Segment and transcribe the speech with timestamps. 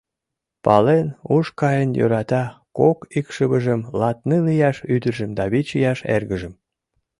[0.65, 2.43] Пален, уш каен йӧрата
[2.77, 6.53] кок икшывыжым: латныл ияш ӱдыржым да вич ияш эргыжым.